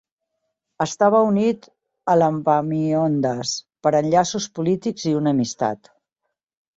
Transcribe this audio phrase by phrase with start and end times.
[0.83, 1.67] Estava unit
[2.13, 3.51] a l"Epaminondas
[3.87, 5.93] per enllaços polítics i una amistat.